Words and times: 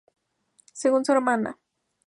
Según 0.73 1.05
su 1.05 1.11
hermana, 1.11 1.51
Mrs. 1.51 1.57